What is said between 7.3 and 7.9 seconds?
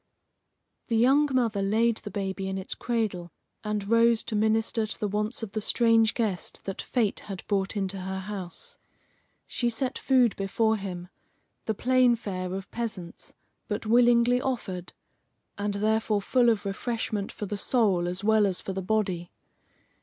brought